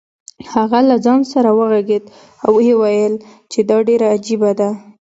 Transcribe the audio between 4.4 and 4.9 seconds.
ده.